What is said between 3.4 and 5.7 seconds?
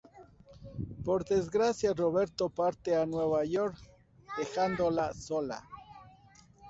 York, dejándola sola.